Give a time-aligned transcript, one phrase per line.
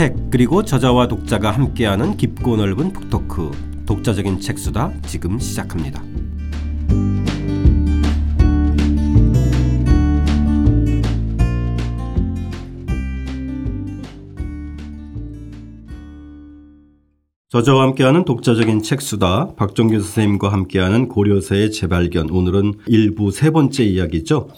[0.00, 3.50] 책 그리고 저자와 독자가 함께하는 깊고 넓은 북토크
[3.84, 6.02] 독자적인 책수다 지금 시작합니다.
[17.50, 24.48] 저자와 함께하는 독자적인 책수다 박정규 선생님과 함께하는 고려사의 재발견 오늘은 일부 세 번째 이야기죠.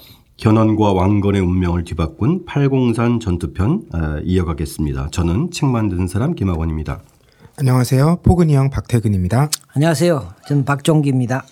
[0.43, 5.11] 견훤과 왕건의 운명을 뒤바꾼 팔공산 전투편 어, 이어가겠습니다.
[5.13, 7.01] 저는 책 만드는 사람 김학원입니다.
[7.59, 8.19] 안녕하세요.
[8.25, 9.51] 포근이 형 박태근입니다.
[9.77, 10.35] 안녕하세요.
[10.49, 11.45] 저는 박종기입니다.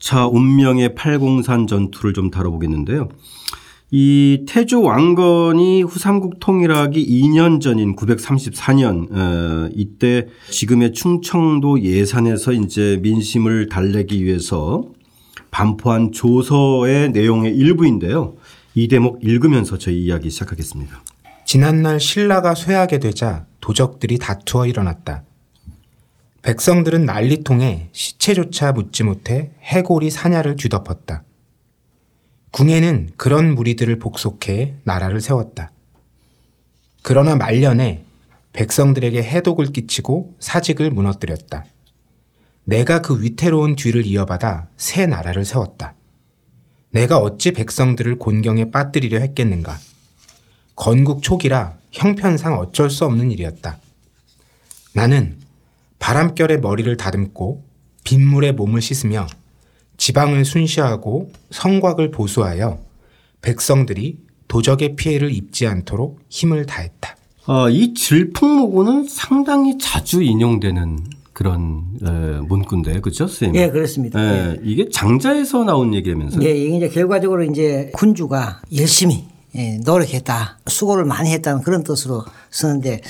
[0.00, 3.10] 자, 운명의 팔공산 전투를 좀 다뤄보겠는데요.
[3.92, 13.68] 이 태조 왕건이 후삼국 통일하기 2년 전인 934년 어, 이때 지금의 충청도 예산에서 이제 민심을
[13.68, 14.82] 달래기 위해서
[15.52, 18.34] 반포한 조서의 내용의 일부인데요.
[18.74, 21.04] 이 대목 읽으면서 저희 이야기 시작하겠습니다.
[21.44, 25.24] 지난날 신라가 쇠하게 되자 도적들이 다투어 일어났다.
[26.40, 31.22] 백성들은 난리통에 시체조차 묻지 못해 해골이 사냐를 뒤덮었다.
[32.50, 35.70] 궁예는 그런 무리들을 복속해 나라를 세웠다.
[37.02, 38.04] 그러나 말년에
[38.54, 41.66] 백성들에게 해독을 끼치고 사직을 무너뜨렸다.
[42.64, 45.94] 내가 그 위태로운 뒤를 이어받아 새 나라를 세웠다.
[46.90, 49.78] 내가 어찌 백성들을 곤경에 빠뜨리려 했겠는가.
[50.76, 53.78] 건국 초기라 형편상 어쩔 수 없는 일이었다.
[54.94, 55.38] 나는
[55.98, 57.64] 바람결에 머리를 다듬고
[58.04, 59.26] 빗물에 몸을 씻으며
[59.96, 62.80] 지방을 순시하고 성곽을 보수하여
[63.40, 67.16] 백성들이 도적의 피해를 입지 않도록 힘을 다했다.
[67.46, 70.98] 아, 이 질풍모고는 상당히 자주 인용되는
[71.42, 73.60] 그런 에, 문구인데 그렇죠, 선생님?
[73.60, 74.22] 예, 그렇습니다.
[74.22, 76.46] 예, 이게 장자에서 나온 얘기라면서요?
[76.46, 79.24] 예, 이게 이제 결과적으로 이제 군주가 열심히
[79.56, 83.00] 예, 노력했다, 수고를 많이 했다는 그런 뜻으로 쓰는데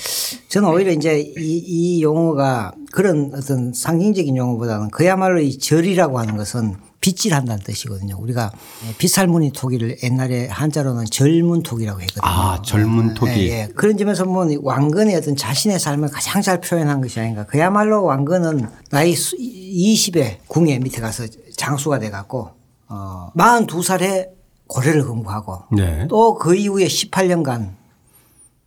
[0.48, 6.75] 저는 오히려 이제 이, 이 용어가 그런 어떤 상징적인 용어보다는 그야말로 이 절이라고 하는 것은
[7.02, 8.16] 빗질한다는 뜻이거든요.
[8.18, 8.52] 우리가
[8.96, 12.22] 빗살무늬 토기를 옛날에 한자로는 젊은 토기라고 했거든요.
[12.24, 13.32] 아, 젊은 토기.
[13.32, 13.68] 예, 예.
[13.74, 17.44] 그런 점에서 보면 왕건의 어떤 자신의 삶을 가장 잘 표현한 것이 아닌가.
[17.44, 21.24] 그야말로 왕건은 나이 20에 궁예 밑에 가서
[21.56, 22.50] 장수가 돼 갖고
[22.88, 24.28] 어 42살에
[24.69, 26.06] 고려를 공부하고 네.
[26.08, 27.74] 또그 이후에 18년간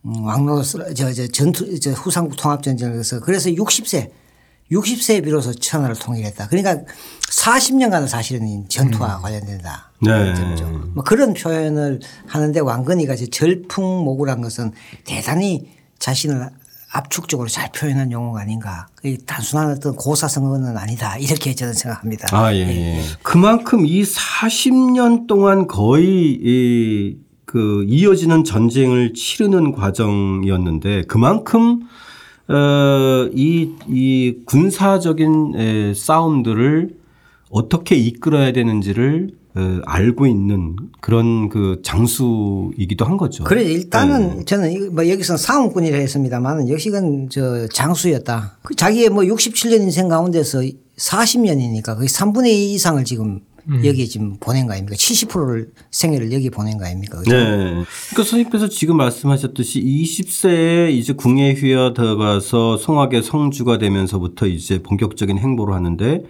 [0.06, 4.12] 음, 왕로 저, 저 전투 저 후삼국 통합전쟁을 해서 그래서 60세
[4.72, 6.48] 60세에 비로소 천하를 통일했다.
[6.48, 6.84] 그러니까
[7.30, 9.92] 40년간은 사실은 전투와 관련된다.
[10.02, 10.34] 네.
[10.94, 14.72] 뭐 그런 표현을 하는데 왕건이가 이제 절풍모구란 것은
[15.04, 16.50] 대단히 자신을
[16.92, 18.88] 압축적으로 잘 표현한 용어가 아닌가.
[19.26, 21.18] 단순한 어떤 고사성어는 아니다.
[21.18, 22.30] 이렇게 저는 생각합니다.
[22.32, 23.02] 아, 예, 예.
[23.22, 31.82] 그만큼 이 40년 동안 거의 이, 그 이어지는 전쟁을 치르는 과정이었는데 그만큼
[32.48, 36.96] 어, 이, 이 군사적인 에, 싸움들을
[37.50, 43.46] 어떻게 이끌어야 되는지를 어, 알고 있는 그런 그 장수이기도 한 거죠.
[43.46, 48.58] 그래 일단은 저는 이거 뭐 여기서 사원꾼이라 했습니다만은 역시건 저 장수였다.
[48.64, 50.62] 그 자기의 뭐 67년 인생 가운데서
[50.98, 53.42] 40년이니까 거의 3분의 2 이상을 지금
[53.84, 54.96] 여기에 지금 보낸 거 아닙니까?
[54.96, 57.18] 70%를 생애를 여기 보낸 거 아닙니까?
[57.20, 57.32] 그죠?
[57.32, 57.46] 네.
[57.46, 65.74] 그러니까 선생님께서 지금 말씀하셨듯이 20세에 이제 궁예 휘하 들어가서 송악의 성주가 되면서부터 이제 본격적인 행보를
[65.74, 66.24] 하는데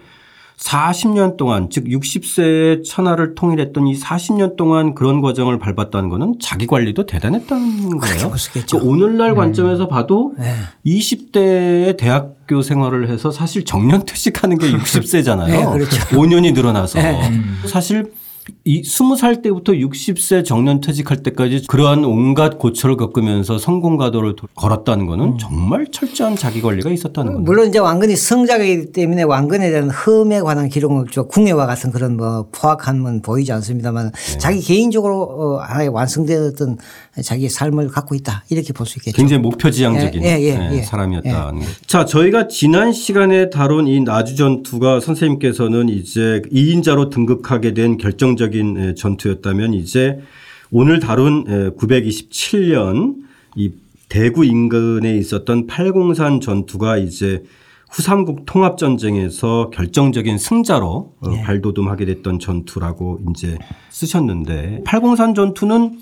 [0.58, 7.06] 40년 동안 즉 60세에 천하를 통일했던 이 40년 동안 그런 과정을 밟았다는 거는 자기 관리도
[7.06, 8.30] 대단했다는 거예요.
[8.30, 8.80] 볼수 있겠죠.
[8.80, 10.54] 그 오늘날 관점에서 봐도 네.
[10.86, 15.48] 20대에 대학교 생활을 해서 사실 정년 퇴직하는 게 60세잖아요.
[15.48, 15.98] 네, 그렇죠.
[16.16, 17.32] 5년이 늘어나서 네.
[17.68, 18.12] 사실
[18.64, 25.08] 이 20살 때부터 60세 정년 퇴직할 때까지 그러한 온갖 고초를 겪으면서 성공 가도를 도- 걸었다는
[25.08, 27.44] 거는 정말 철저한 자기 관리가 있었다는 거죠.
[27.44, 32.48] 물론 이제 왕건이 성자이기 때문에 왕건에 대한 흠에 관한 기록은 좀 궁예와 같은 그런 뭐
[32.52, 34.38] 포악함은 보이지 않습니다만 네.
[34.38, 36.78] 자기 개인적으로 어, 하나의 완성된 어떤
[37.22, 39.16] 자기의 삶을 갖고 있다 이렇게 볼 수 있겠죠.
[39.18, 40.82] 굉장히 목표지향적인 예, 예, 예, 네, 예.
[40.84, 41.72] 사람이었다는 거죠.
[41.88, 48.78] 자, 저희가 지난 시간에 다룬 이 나주 전투가 선생님께서는 이제 2인자로 등극하게 된 결정 적인
[48.78, 50.20] 에, 전투였다면 이제
[50.72, 53.16] 오늘 다룬 927년
[53.56, 53.72] 이
[54.10, 57.44] 대구 인근에 있었던 팔공산 전투가 이제
[57.92, 63.58] 후삼국 통합 전쟁에서 결정적인 승자로 어, 발돋움하게 됐던 전투라고 이제
[63.90, 65.98] 쓰셨는데 팔공산 전투는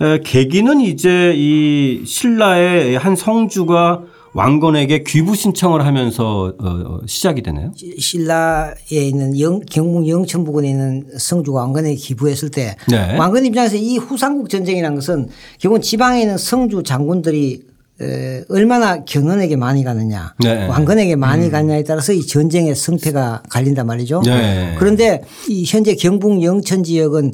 [0.00, 4.02] 에, 계기는 이제 이 신라의 한 성주가
[4.36, 7.72] 왕건에게 귀부 신청을 하면서 어, 어, 시작이 되나요?
[7.98, 13.16] 신라에 있는 영, 경북 영천 부근에 있는 성주가 왕건에 기부했을 때 네.
[13.16, 15.28] 왕건 입장에서 이 후삼국 전쟁이라는 것은
[15.58, 17.62] 기본 지방에 있는 성주 장군들이
[17.98, 20.66] 에, 얼마나 견훤에게 많이 가느냐, 네.
[20.66, 24.20] 왕건에게 많이 가느냐에 따라서 이 전쟁의 성패가 갈린단 말이죠.
[24.26, 24.74] 네.
[24.78, 27.30] 그런데 이 현재 경북 영천 지역은 에,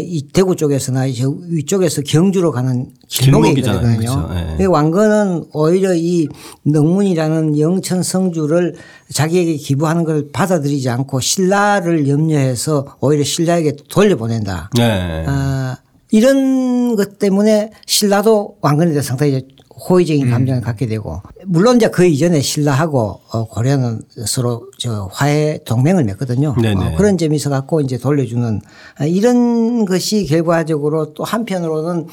[0.00, 4.00] 이 대구 쪽에서나 저 위쪽에서 경주로 가는 길목이잖아요.
[4.00, 4.28] 있거든요.
[4.28, 4.56] 그렇죠.
[4.58, 4.62] 예.
[4.62, 6.28] 이 왕건은 오히려 이
[6.64, 8.76] 능문이라는 영천 성주를
[9.12, 14.70] 자기에게 기부하는 걸 받아들이지 않고 신라를 염려해서 오히려 신라에게 돌려보낸다.
[14.76, 15.24] 네.
[15.26, 15.78] 아,
[16.12, 22.06] 이런 것 때문에 신라도 왕건에 대해 상당히 이제 호의적인 감정을 갖게 되고 물론 이제 그
[22.06, 26.54] 이전에 신라하고 어, 고려는 서로 저 화해 동맹을 맺거든요.
[26.60, 26.94] 네네.
[26.94, 28.60] 어, 그런 점이 있어 갖고 이제 돌려주는
[28.98, 32.06] 아, 이런 것이 결과적으로 또 한편으로는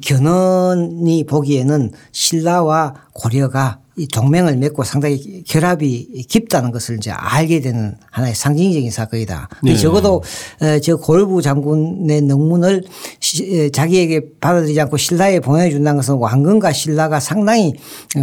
[0.00, 8.34] 견훤이 보기에는 신라와 고려가 이 동맹을 맺고 상당히 결합이 깊다는 것을 이제 알게 되는 하나의
[8.34, 9.48] 상징적인 사건이다.
[9.62, 9.76] 네.
[9.76, 10.22] 적어도
[10.62, 12.82] 어, 저 골부 장군의 능문을
[13.20, 17.74] 시- 에, 자기에게 받아들이지 않고 신라에 보내준다는 것은 왕건과 신라가 상당히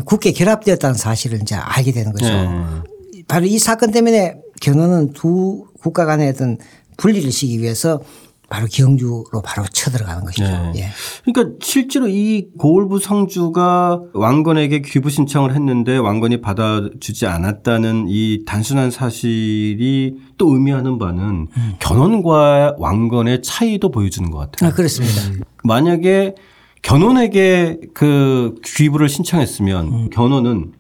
[0.06, 2.26] 굳게 결합되었다는 사실을 이제 알게 되는 거죠.
[2.26, 3.24] 네.
[3.28, 6.58] 바로 이 사건 때문에 견훤은 두 국가 간의 어떤
[6.98, 8.02] 분리를 시기 위해서
[8.50, 10.44] 바로 경주로 바로 쳐들어가는 것이죠.
[10.46, 10.72] 네.
[10.78, 10.90] 예.
[11.26, 20.16] 그러니까 실제로 이 고을부 성주가 왕건에게 귀부 신청을 했는데 왕건이 받아주지 않았다는 이 단순한 사실이
[20.38, 21.48] 또 의미하는 바는
[21.80, 24.70] 견훤과 왕건의 차이도 보여주는 것 같아요.
[24.70, 25.46] 아, 그렇습니다.
[25.64, 26.36] 만약에
[26.84, 30.72] 견훤에게 그 귀부를 신청했으면 견훤은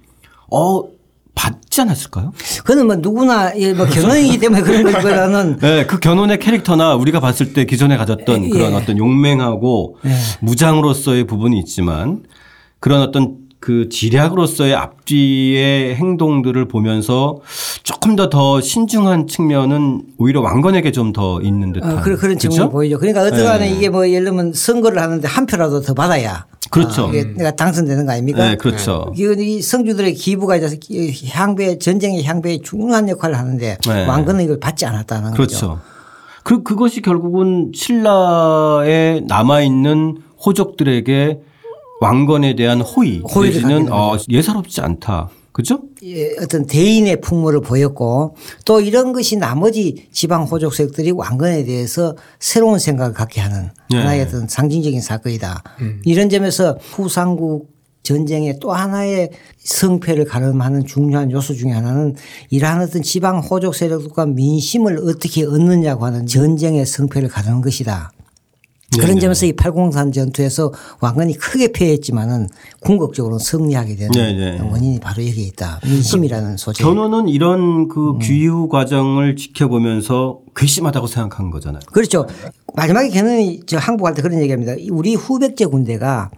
[0.51, 0.96] 어
[1.37, 2.33] 받지 않았을까요?
[2.65, 7.53] 그는 뭐 누구나 예, 뭐 견훤이기 때문에 그런 것보다는 네, 그 견훤의 캐릭터나 우리가 봤을
[7.53, 8.49] 때 기존에 가졌던 예.
[8.49, 9.97] 그런 어떤 용맹하고
[10.41, 12.23] 무장으로서의 부분이 있지만
[12.79, 13.35] 그런 어떤
[13.67, 17.41] 그 지략으로서의 앞뒤의 행동들을 보면서
[17.83, 22.49] 조금 더 더 신중한 측면은 오히려 왕건에게 좀 더 있는 듯한 어, 그런 그런 그죠?
[22.49, 22.97] 측면이 보이죠.
[22.97, 23.75] 그러니까 어떠간에 네.
[23.75, 27.07] 이게 뭐 예를 들면 선거를 하는데 한 표라도 더 받아야 그렇죠.
[27.07, 28.47] 아, 이게 내가 당선되는 거 아닙니까?
[28.47, 29.11] 네, 그렇죠.
[29.17, 30.79] 이건 이 성주들의 기부가 이제
[31.31, 34.05] 향배 전쟁의 향배에 중요한 역할을 하는데 네.
[34.05, 35.35] 왕건은 이걸 받지 않았다는 거죠.
[35.35, 35.79] 그렇죠.
[36.43, 41.41] 그 그것이 결국은 신라에 남아 있는 호족들에게
[41.99, 45.29] 왕건에 대한 호의 호의를 내지는 어, 예사롭지 않다.
[45.51, 45.81] 그죠?
[46.03, 52.77] 예, 어떤 대인의 풍모를 보였고 또 이런 것이 나머지 지방 호족 세력들이 왕건에 대해서 새로운
[52.77, 53.97] 생각을 갖게 하는 네.
[53.97, 55.63] 하나의 어떤 상징적인 사건이다.
[56.05, 62.15] 이런 점에서 후삼국 전쟁의 또 하나의 성패를 가름하는 중요한 요소 중에 하나는
[62.51, 68.11] 이러한 어떤 지방 호족 세력과 민심을 어떻게 얻느냐고 하는 전쟁의 성패를 가르는 것이다.
[68.95, 72.47] 그런 점에서 이 팔공산 전투에서 왕건이 크게 패했지만은
[72.79, 74.59] 궁극적으로 승리하게 되는 네, 네.
[74.61, 75.81] 원인이 바로 여기에 있다.
[75.83, 76.83] 민심이라는 소재.
[76.83, 77.87] 견훤은 이런 음.
[77.89, 81.81] 그 귀후 과정을 지켜보면서 괘씸하다고 생각한 거잖아요.
[81.91, 82.25] 그렇죠.
[82.75, 84.73] 마지막에 걔는 저 항복할 때 그런 얘기합니다.
[84.91, 86.31] 우리 후백제 군대가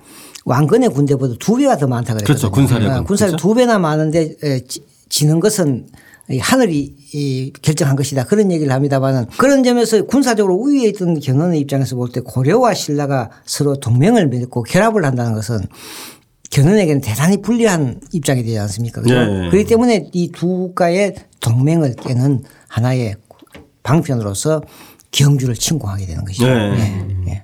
[0.46, 2.26] 왕건의 군대보다 두 배가 더 많다 그랬거든요.
[2.26, 2.52] 그렇죠.
[2.52, 2.98] 군사력은.
[2.98, 3.48] 어, 군사력 그렇죠?
[3.48, 4.36] 두 배나 많은데
[4.68, 5.92] 지- 지는 것은 이
[6.38, 8.26] 하늘이 이 결정한 것이다.
[8.26, 13.80] 그런 얘기를 합니다만은 그런 점에서 군사적으로 우위에 있던 견훤의 입장에서 볼 때 고려와 신라가 서로
[13.80, 15.60] 동맹을 맺고 결합을 한다는 것은
[16.52, 19.02] 견훤에게는 대단히 불리한 입장이 되지 않습니까?
[19.02, 19.16] 그죠?
[19.16, 19.50] 네.
[19.50, 23.16] 그렇기 때문에 이 두 국가의 동맹을 깨는 하나의
[23.84, 24.62] 방편으로서
[25.12, 26.48] 경주를 침공하게 되는 것이죠.
[26.48, 27.06] 네.
[27.28, 27.32] 예.
[27.32, 27.44] 예.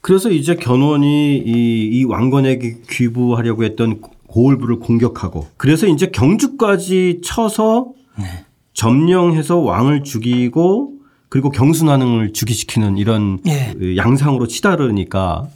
[0.00, 8.44] 그래서 이제 견훤이 이, 이 왕건에게 귀부하려고 했던 고을부를 공격하고 그래서 이제 경주까지 쳐서 네.
[8.74, 10.92] 점령해서 왕을 죽이고
[11.28, 13.74] 그리고 경순환을 즉위시키는 이런 예.
[13.78, 15.48] 그 양상으로 치달으니까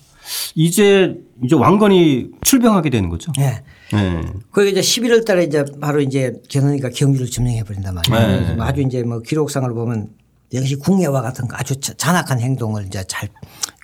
[0.54, 3.33] 이제 이제 왕건이 출병하게 되는 거죠.
[3.38, 3.62] 예.
[3.97, 4.23] 네.
[4.50, 8.26] 그게 이제 11월 달에 이제 바로 이제 견훤이가 경주를 점령해 버린단 말이에요.
[8.40, 8.45] 네.
[8.47, 10.09] 그래서 아주 이제 뭐 기록상을 보면
[10.54, 13.28] 역시 궁예와 같은 그 아주 자- 잔악한 행동을 이제 잘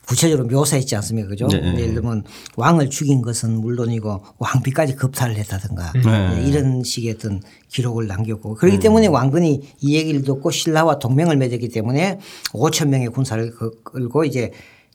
[0.08, 1.28] 구체적으로 묘사했지 않습니까?
[1.28, 1.46] 그죠?
[1.48, 1.58] 네.
[1.78, 2.24] 예를 들면
[2.56, 6.42] 왕을 죽인 것은 물론이고 왕비까지 겁탈을 했다든가 네.
[6.48, 12.18] 이런 식의 어떤 기록을 남겼고 그렇기 때문에 왕건이 이 얘기를 듣고 신라와 동맹을 맺었기 때문에
[12.52, 14.50] 5천 명의 군사를 그- 끌고 이제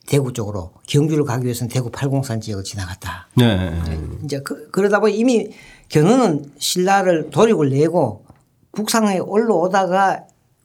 [0.07, 3.29] 대구 쪽으로 경주를 가기 위해서는 대구 팔공산 지역을 지나갔다.
[3.37, 3.71] 네.
[4.25, 5.47] 이제 그, 러다 보니 이미
[5.89, 8.25] 견훤은 신라를 도륙을 내고
[8.71, 10.23] 국상에 올라오다가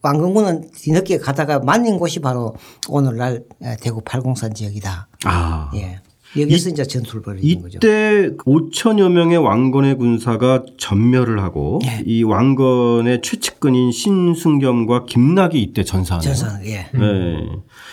[0.09, 2.55] 왕건군은 뒤늦게 가다가 만난 곳이 바로
[2.89, 3.45] 오늘날
[3.83, 5.09] 대구 팔공산 지역이다.
[5.25, 5.71] 아.
[5.75, 6.01] 예.
[6.39, 7.79] 여기서 이 제 전투를 벌이는 거죠.
[7.79, 12.03] 이때 5천여 명의 왕건의 군사가 전멸을 하고 예.
[12.05, 16.35] 이 왕건의 최측근인 신승겸과 김락이 이때 전사하네요.
[16.35, 16.87] 전선 예.
[16.93, 17.49] 네.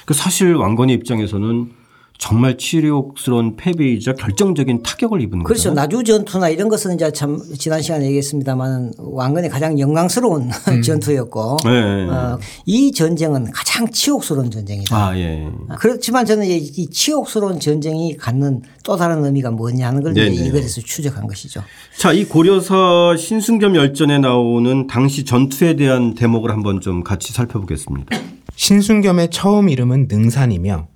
[0.06, 1.72] 그 사실 왕건의 입장에서는
[2.18, 5.70] 정말 치욕스러운 패배이자 결정적인 타격을 입은 그렇죠.
[5.70, 5.74] 거죠.
[5.74, 10.50] 나주 전투나 이런 것은 이제 참 지난 시간에 얘기했습니다만 왕건의 가장 영광스러운
[10.84, 12.10] 전투였고 네.
[12.10, 14.96] 어, 이 전쟁은 가장 치욕스러운 전쟁이다.
[14.96, 15.48] 아 예.
[15.80, 20.16] 그렇지만 저는 이제 이 치욕스러운 전쟁이 갖는 또 다른 의미가 뭐냐 하는 걸.
[20.18, 21.62] 이것에서 추적한 것이죠.
[21.98, 28.18] 자, 이 고려사 신순겸 열전에 나오는 당시 전투에 대한 대목을 한번 좀 같이 살펴보겠습니다.
[28.56, 30.88] 신순겸의 처음 이름은 능산이며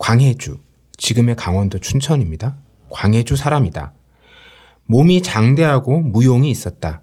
[0.00, 0.58] 광해주,
[0.96, 2.56] 지금의 강원도 춘천입니다.
[2.88, 3.92] 광해주 사람이다.
[4.86, 7.02] 몸이 장대하고 무용이 있었다.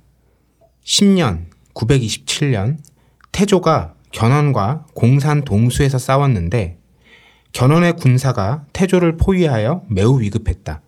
[0.84, 2.80] 10년, 927년,
[3.32, 6.80] 태조가 견훤과 공산 동수에서 싸웠는데
[7.52, 10.82] 견훤의 군사가 태조를 포위하여 매우 위급했다.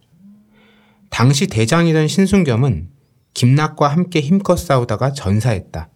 [1.12, 2.90] 당시 대장이던 신순겸은
[3.36, 5.90] 김낙과 함께 힘껏 싸우다가 전사했다.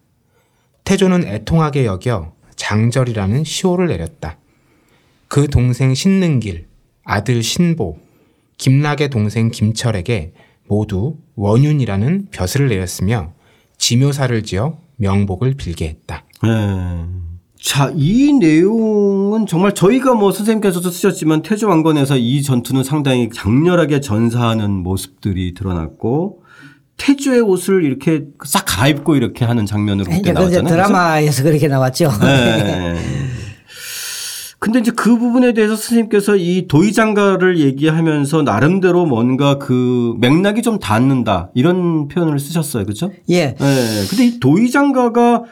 [0.84, 4.38] 태조는 애통하게 여겨 장절이라는 시호를 내렸다.
[5.28, 6.66] 그 동생 신능길,
[7.04, 7.98] 아들 신보,
[8.58, 10.32] 김낙의 동생 김철에게
[10.68, 13.32] 모두 원윤이라는 벼슬을 내렸으며
[13.78, 16.24] 지묘사를 지어 명복을 빌게 했다.
[16.46, 17.24] 예.
[17.60, 24.70] 자, 이 내용은 정말 저희가 뭐 선생님께서도 쓰셨지만 태조 왕건에서 이 전투는 상당히 장렬하게 전사하는
[24.70, 26.42] 모습들이 드러났고
[26.96, 30.68] 태조의 옷을 이렇게 싹 갈아입고 이렇게 하는 장면으로 그때 이제 그 나왔잖아요.
[30.68, 32.12] 드라마에서 그렇게 나왔죠.
[32.20, 32.94] 네.
[34.64, 41.50] 근데 이제 그 부분에 대해서 스님께서 이 도의장가를 얘기하면서 나름대로 뭔가 그 맥락이 좀 닿는다
[41.54, 42.86] 이런 표현을 쓰셨어요.
[42.86, 43.12] 그죠?
[43.28, 43.54] 예.
[43.54, 44.06] 네.
[44.08, 45.42] 근데 이 도의장가가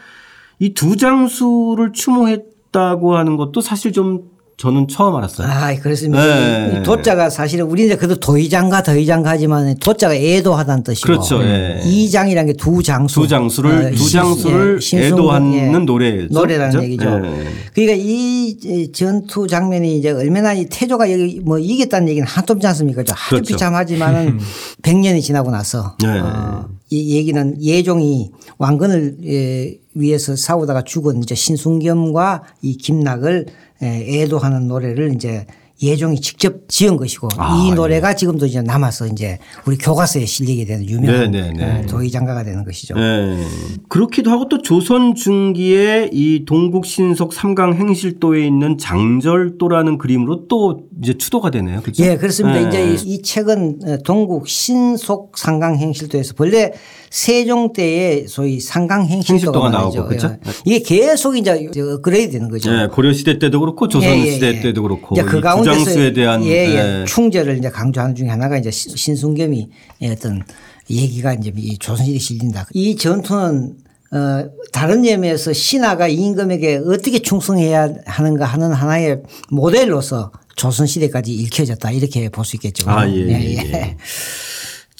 [0.60, 5.48] 이 두 장수를 추모했다고 하는 것도 사실 좀 저는 처음 알았어요.
[5.48, 6.24] 아, 그렇습니다.
[6.24, 6.78] 네.
[6.78, 11.42] 이 도자가 사실은 우리 이제 그래도 도의장가 더의장가 하지만 도자가 애도하다는 뜻이고 그렇죠.
[11.42, 11.80] 예.
[11.84, 13.22] 이장이라는 게두 장수.
[13.22, 15.66] 두 장수를 어, 두 신- 장수를 예, 애도하는 예.
[15.78, 16.28] 노래죠.
[16.32, 16.84] 노래라는 그죠?
[16.84, 17.04] 얘기죠.
[17.24, 17.44] 예.
[17.74, 23.00] 그러니까 이이 전투 장면이 이제 얼마나 이 태조가 여기 뭐 이겼다는 얘기는 한도 없지 않습니까?
[23.02, 23.44] 아주 그렇죠.
[23.54, 24.38] 비참하지만은
[24.82, 26.20] 100년이 지나고 나서 네.
[26.20, 33.46] 어, 이 얘기는 예종이 왕건을 예, 위해서 싸우다가 죽은 이제 신순겸과 이 김낙을
[33.82, 35.46] 예, 애도하는 노래를 이제
[35.82, 40.88] 예종이 직접 지은 것이고 아, 이 노래가 지금도 이제 남아서 이제 우리 교과서에 실리게 되는
[40.88, 41.80] 유명한 네, 네, 네.
[41.82, 42.94] 예, 도의장가가 되는 것이죠.
[42.96, 43.44] 예.
[43.88, 51.14] 그렇기도 하고 또 조선 중기에 이 동국 신속 삼강 행실도에 있는 장절도라는 그림으로 또 이제
[51.14, 51.80] 추도가 되네요.
[51.80, 52.04] 그렇죠?
[52.04, 52.62] 예, 그렇습니다.
[52.62, 52.68] 예.
[52.68, 56.72] 이제 이, 이 책은 어, 동국 신속 상강행실도에서 본래
[57.12, 58.58] 세종 때의 소위
[59.06, 59.78] 행실도가 말이죠.
[59.98, 60.28] 나오고, 그렇죠?
[60.46, 60.50] 예.
[60.64, 61.50] 이게 계속 이제
[61.92, 62.72] 업그레이드 되는 거죠.
[62.72, 64.60] 예, 고려 시대 때도 그렇고 조선 예, 예, 시대 예.
[64.60, 67.00] 때도 그렇고 이제 그이 가운데서 부장수에 대한 예, 예.
[67.02, 67.04] 예.
[67.06, 69.68] 충절을 이제 강조하는 중에 하나가 이제 신- 신순겸이
[70.04, 70.42] 어떤
[70.88, 72.66] 얘기가 이제 이 조선시대에 실린다.
[72.72, 73.74] 이 전투는
[74.12, 82.46] 어, 다른 점에서 신하가 임금에게 어떻게 충성해야 하는가 하는 하나의 모델로서 조선시대까지 읽혀졌다 이렇게 볼
[82.46, 82.88] 수 있겠죠.
[82.90, 83.96] 아, 예, 예, 예.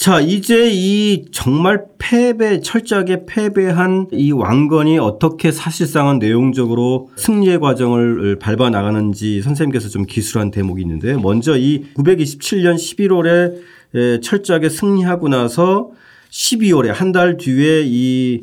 [0.03, 8.71] 자, 이제 이 정말 패배, 철저하게 패배한 이 왕건이 어떻게 사실상은 내용적으로 승리의 과정을 밟아
[8.71, 15.91] 나가는지 선생님께서 좀 기술한 대목이 있는데 먼저 이 927년 11월에 철저하게 승리하고 나서
[16.33, 18.41] 12월에 한 달 뒤에 이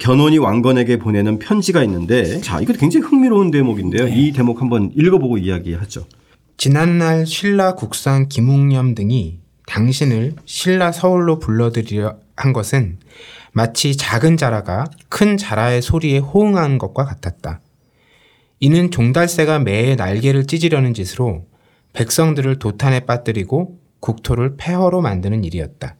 [0.00, 4.08] 견훤이 왕건에게 보내는 편지가 있는데 자, 이거 굉장히 흥미로운 대목인데요.
[4.08, 6.06] 이 대목 한번 읽어보고 이야기하죠.
[6.56, 12.98] 지난날 신라 국상 김웅념 등이 당신을 신라 서울로 불러들이려 한 것은
[13.52, 17.60] 마치 작은 자라가 큰 자라의 소리에 호응한 것과 같았다.
[18.60, 21.46] 이는 종달새가 매의 날개를 찢으려는 짓으로
[21.92, 25.96] 백성들을 도탄에 빠뜨리고 국토를 폐허로 만드는 일이었다.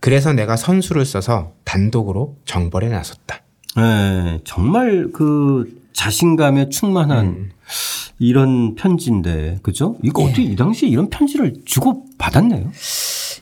[0.00, 3.42] 그래서 내가 선수를 써서 단독으로 정벌에 나섰다.
[3.76, 7.50] 네, 정말 그 자신감에 충만한
[8.18, 9.96] 이런 편지인데, 그죠?
[10.02, 12.70] 이거 어떻게 이 당시에 이런 편지를 주고 받았네요.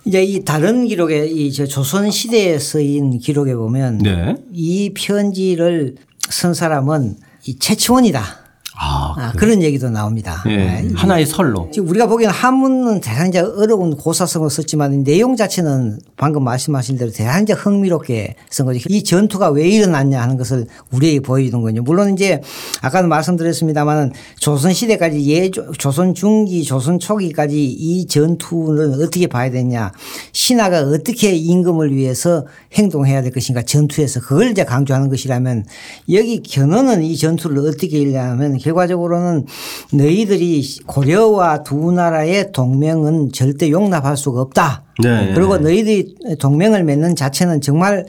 [0.04, 4.36] 이제 이 다른 기록에 이저 조선 시대에 쓰인 기록에 보면 네.
[4.52, 5.96] 이 편지를
[6.30, 7.16] 쓴 사람은
[7.46, 8.45] 이 최치원이다.
[8.78, 10.42] 아, 아, 그런 얘기도 나옵니다.
[10.46, 10.56] 예.
[10.56, 10.90] 네.
[10.94, 11.70] 하나의 설로.
[11.72, 17.44] 지금 우리가 보기에는 한문은 대단히 이제 어려운 고사성을 썼지만 내용 자체는 방금 말씀하신 대로 대단히
[17.44, 18.80] 이제 흥미롭게 쓴 거죠.
[18.88, 21.82] 이 전투가 왜 일어났냐 하는 것을 우리에게 보여주는 거죠.
[21.82, 22.42] 물론 이제
[22.82, 29.92] 아까도 말씀드렸습니다만은 조선 시대까지 예, 조선 중기, 조선 초기까지 이 전투는 어떻게 봐야 되냐.
[30.32, 35.64] 신하가 어떻게 임금을 위해서 행동해야 될 것인가 전투에서 그걸 이제 강조하는 것이라면
[36.12, 39.46] 여기 견훤은 이 전투를 어떻게 일냐면 결과적으로 결과적으로는
[39.92, 44.84] 너희들이 고려와 두 나라의 동맹은 절대 용납할 수가 없다.
[45.02, 45.32] 네.
[45.34, 48.06] 그리고 너희들이 동맹을 맺는 자체는 정말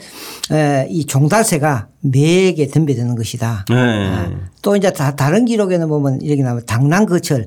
[0.50, 3.66] 에, 이 종달새가 매에게 덤벼드는 것이다.
[3.68, 4.36] 네.
[4.62, 7.46] 또 이제 다, 다른 기록에는 보면 이렇게 나오면 당랑 거철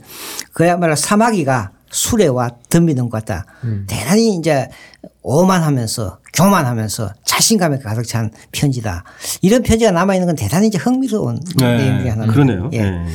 [0.54, 3.46] 그야말로 사마귀가 수레와 덤비는 것 같다.
[3.88, 4.68] 대단히 이제
[5.22, 9.04] 오만하면서 교만하면서 자신감에 가득 찬 편지다.
[9.42, 12.34] 이런 편지가 남아 있는 건 대단히 이제 흥미로운 내용 중에 하나입니다.
[12.34, 12.70] 그러네요.
[12.74, 12.82] 예.
[12.90, 13.06] 네.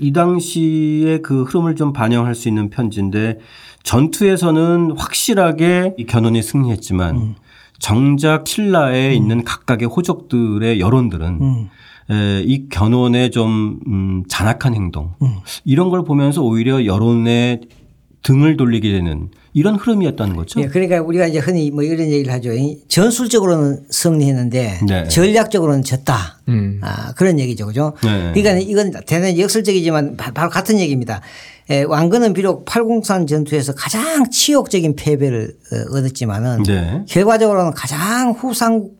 [0.00, 3.38] 이 당시의 그 흐름을 좀 반영할 수 있는 편지인데
[3.84, 7.34] 전투에서는 확실하게 이 견훤이 승리했지만 음.
[7.78, 11.68] 정작 신라에 있는 각각의 호족들의 여론들은 음.
[12.10, 15.36] 에, 이 견훤의 좀 음, 잔악한 행동 음.
[15.64, 17.60] 이런 걸 보면서 오히려 여론에
[18.26, 20.60] 등을 돌리게 되는 이런 흐름이었다는 거죠.
[20.60, 22.52] 예, 그러니까 우리가 이제 흔히 뭐 이런 얘기를 하죠.
[22.52, 25.04] 이 전술적으로는 승리했는데 네.
[25.08, 26.40] 전략적으로는 졌다.
[26.48, 26.80] 음.
[26.82, 27.66] 아, 그런 얘기죠.
[27.66, 27.92] 그죠?
[28.02, 28.32] 네.
[28.34, 31.20] 그러니까 이건 대단히 역설적이지만 바- 바로 같은 얘기입니다.
[31.70, 37.02] 에, 왕건은 비록 팔공산 전투에서 가장 치욕적인 패배를 어, 얻었지만은 네.
[37.08, 38.95] 결과적으로는 가장 후삼국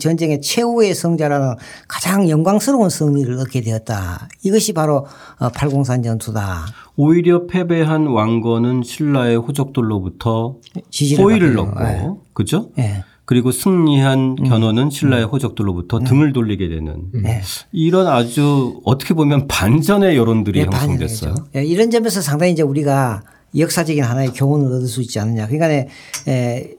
[0.00, 1.54] 전쟁의 최후의 성자라는
[1.86, 4.28] 가장 영광스러운 승리를 얻게 되었다.
[4.42, 5.06] 이것이 바로
[5.38, 6.66] 어, 팔공산 전투다.
[6.96, 10.56] 오히려 패배한 왕건은 신라의 호족들로부터
[11.18, 11.58] 호의를.
[11.58, 12.70] 얻고 그죠?
[12.78, 13.04] 예.
[13.24, 14.44] 그리고 승리한 음.
[14.44, 17.42] 견훤은 신라의 호족들로부터 등을 돌리게 되는 네.
[17.72, 21.34] 이런 아주 어떻게 보면 반전의 여론들이 예, 형성됐어요.
[21.56, 23.22] 예, 이런 점에서 상당히 이제 우리가
[23.54, 25.46] 역사적인 하나의 교훈을 얻을 수 있지 않느냐.
[25.46, 25.90] 그러니까
[26.26, 26.70] 에,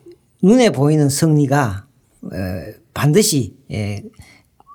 [0.41, 1.85] 눈에 보이는 승리가
[2.33, 4.03] 에, 반드시 에,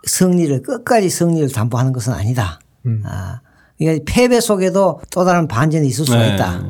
[0.06, 2.60] 승리를 끝까지 승리를 담보하는 것은 아니다.
[3.04, 3.40] 아,
[3.78, 6.34] 그러니까 패배 속에도 또 다른 반전이 있을 수가 네.
[6.34, 6.62] 있다.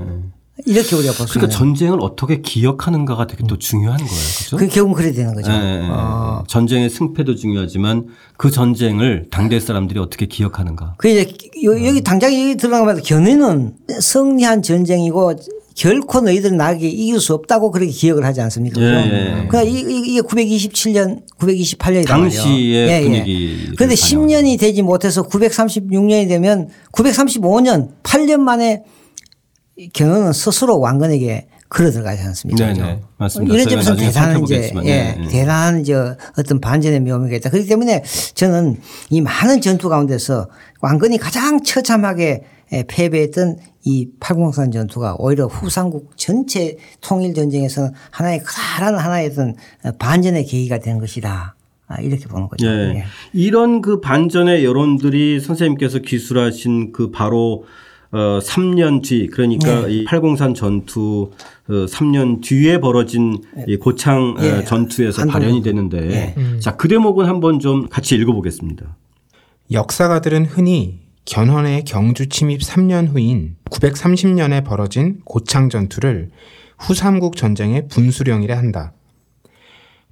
[0.67, 1.51] 이렇게 우리가 볼수 그러니까 있는.
[1.75, 4.11] 전쟁을 어떻게 기억하는가가 되게 또 중요한 거예요.
[4.39, 4.57] 그죠?
[4.57, 5.51] 그 결국은 그래야 되는 거죠.
[5.51, 5.89] 네.
[5.91, 6.45] 어.
[6.47, 10.95] 전쟁의 승패도 중요하지만 그 전쟁을 당대 사람들이 어떻게 기억하는가.
[10.99, 11.35] 그 이제
[11.65, 15.35] 여- 여기 당장 여기 들어가면 견해는 승리한 전쟁이고
[15.75, 18.81] 결코 너희들 나에게 이길 수 없다고 그렇게 기억을 하지 않습니까?
[18.81, 19.15] 예, 그죠?
[19.17, 19.47] 예.
[19.49, 27.89] 그러니까 이- 이게 927년, 928년이다 당시의 분위기를 그런데 반영하는 10년이 되지 못해서 936년이 되면 935년
[28.05, 28.85] 8년 만에
[29.93, 32.67] 견훤은 스스로 왕건에게 걸어 들어가지 않습니까?
[32.73, 32.81] 네?
[32.81, 33.01] 네.
[33.17, 33.53] 맞습니다.
[33.55, 35.29] 이런 점에서 대단한 이제 예, 네, 네.
[35.29, 37.51] 대단한 저 어떤 반전의 묘미가 있다.
[37.51, 38.05] 그렇기 때문에
[38.35, 38.77] 저는
[39.11, 40.49] 이 많은 전투 가운데서
[40.83, 48.99] 왕건이 가장 처참하게 예, 패배했던 이 팔공산 전투가 오히려 후삼국 전체 통일 전쟁에서는 하나의 커다란
[48.99, 49.55] 하나의 어떤
[49.99, 51.55] 반전의 계기가 된 것이다.
[51.87, 52.67] 아, 이렇게 보는 거죠.
[52.67, 52.95] 예.
[52.97, 53.05] 예.
[53.35, 57.67] 이런 그 반전의 여론들이 선생님께서 기술하신 그 바로
[58.11, 59.93] 어 3년 뒤 그러니까 네.
[59.93, 61.33] 이 팔공산 전투
[61.69, 64.65] 어 3년 뒤에 벌어진 이 고창 어, 예.
[64.65, 65.63] 전투에서 발현이.
[65.63, 66.59] 되는데 예.
[66.61, 68.97] 자그 대목은 한번 좀 같이 읽어 보겠습니다.
[69.71, 76.31] 역사가들은 흔히 견훤의 경주 침입 3년 후인 930년에 벌어진 고창 전투를
[76.79, 78.93] 후삼국 전쟁의 분수령이라 한다.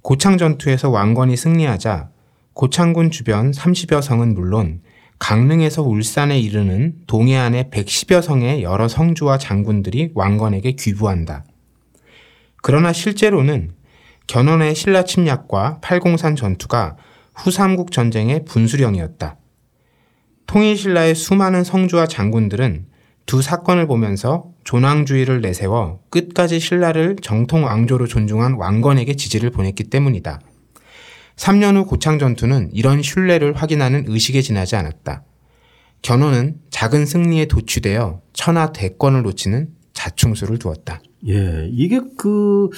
[0.01, 2.09] 고창 전투에서 왕건이 승리하자
[2.53, 4.81] 고창군 주변 30여 성은 물론
[5.19, 11.45] 강릉에서 울산에 이르는 동해안의 110여 성의 여러 성주와 장군들이 왕건에게 귀부한다.
[12.61, 13.71] 그러나 실제로는
[14.25, 16.97] 견훤의 신라 침략과 팔공산 전투가
[17.35, 19.37] 후삼국 전쟁의 분수령이었다.
[20.53, 22.85] 통일신라의 수많은 성주와 장군들은
[23.25, 30.41] 두 사건을 보면서 존왕주의를 내세워 끝까지 신라를 정통 왕조로 존중한 왕건에게 지지를 보냈기 때문이다.
[31.37, 35.23] 3년 후 고창 전투는 이런 신뢰를 확인하는 의식에 지나지 않았다.
[36.03, 41.01] 견훤은 작은 승리에 도취되어 천하 대권을 놓치는 자충수를 두었다.
[41.29, 42.69] 예, 이게 그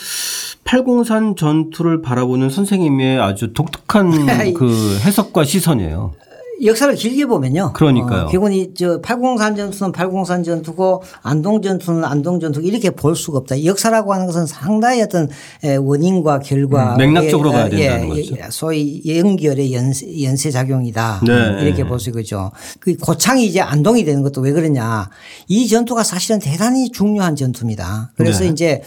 [0.63, 4.11] 팔공산 전투를 바라보는 선생님의 아주 독특한
[4.55, 6.13] 그 해석과 시선이에요.
[6.63, 7.73] 역사를 길게 보면요.
[7.73, 8.23] 그러니까요.
[8.23, 13.65] 어, 결국은 이저 팔공산 전투는 팔공산 전투고 안동 전투는 안동 전투 이렇게 볼 수가 없다.
[13.65, 15.29] 역사라고 하는 것은 상당히 어떤
[15.63, 18.35] 에, 원인과 결과 음, 맥락적으로 봐야 예, 된다는 예, 거죠.
[18.37, 21.21] 예, 소위 연결의 연세, 연쇄 작용이다.
[21.25, 21.63] 네.
[21.63, 22.51] 이렇게 볼 수 있겠죠.
[22.79, 25.09] 그 고창이 이제 안동이 되는 것도 왜 그러냐.
[25.47, 28.11] 이 전투가 사실은 대단히 중요한 전투입니다.
[28.15, 28.49] 그래서 네.
[28.49, 28.81] 이제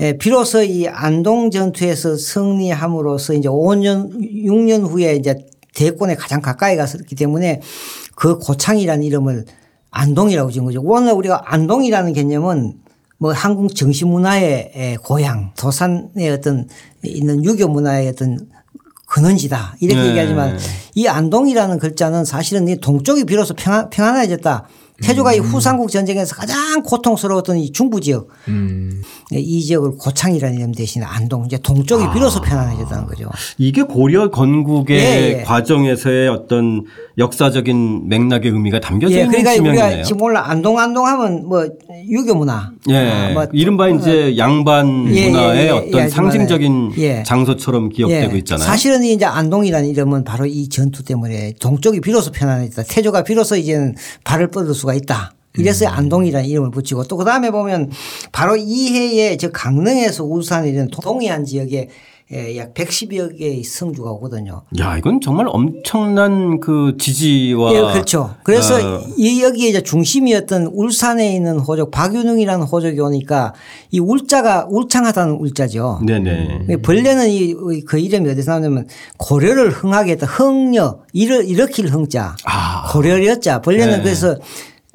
[0.00, 4.12] 예, 비로소 이 안동 전투에서 승리함으로써 이제 5년,
[4.46, 5.36] 6년 후에 이제
[5.78, 7.60] 대권에 가장 가까이 갔었기 때문에
[8.16, 9.44] 그 고창이라는 이름을
[9.92, 10.82] 안동이라고 지은 거죠.
[10.82, 12.74] 원래 우리가 안동이라는 개념은
[13.18, 16.68] 뭐 한국 정신문화의 에, 고향, 도산의 어떤
[17.04, 18.48] 있는 유교 문화의 어떤
[19.06, 19.76] 근원지다.
[19.80, 20.08] 이렇게 네.
[20.08, 20.58] 얘기하지만
[20.94, 24.66] 이 안동이라는 글자는 사실은 이 동쪽이 비로소 평안, 평안해졌다.
[25.02, 29.02] 태조가 이 후삼국 전쟁에서 가장 고통스러웠던 이 중부 지역 음.
[29.30, 32.12] 이 지역을 고창이라는 이름 대신에 안동 이제 동쪽이 아.
[32.12, 33.28] 비로소 편안해졌다는 거죠.
[33.58, 35.42] 이게 고려 건국의 예, 예.
[35.44, 36.84] 과정에서의 어떤
[37.16, 39.86] 역사적인 맥락의 의미가 담겨져 예, 있는 그러니까 지명이네요.
[39.86, 41.68] 우리가 지금 몰라 안동 안동 하면 뭐
[42.08, 46.92] 유교 문화, 예, 아, 뭐 이른바 이제 양반 예, 예, 문화의 예, 어떤 예, 상징적인
[46.98, 47.22] 예.
[47.24, 48.66] 장소처럼 기억되고 예, 있잖아요.
[48.66, 52.82] 사실은 이제 안동이라는 이름은 바로 이 전투 때문에 동쪽이 비로소 편안해졌다.
[52.92, 55.32] 태조가 비로소 이제는 발을 뻗을 수가 있다.
[55.56, 55.90] 이래서 음.
[55.92, 57.90] 안동이라는 이름을 붙이고 또 그다음에 보면
[58.32, 60.24] 바로 이 해에 저 강릉에서
[60.66, 61.88] 이런 동해안 지역에
[62.30, 64.62] 예, 약 110여 개의 성주가 오거든요.
[64.78, 68.34] 야, 이건 정말 엄청난 그 지지와 예, 그렇죠.
[68.44, 73.54] 그래서 어, 이 여기에 이제 중심이었던 울산에 있는 호족 박윤웅이라는 호족이 오니까
[73.90, 76.02] 이 울자가 울창하다는 울자죠.
[76.06, 76.76] 네네.
[76.82, 77.54] 벌레는 이
[77.86, 80.26] 그 이름이 어디서 나오냐면 고려를 흥하게 했다.
[80.26, 82.90] 흥녀 일을 일으킬 흥자 아.
[82.92, 84.02] 고려였자 벌레는 네.
[84.02, 84.36] 그래서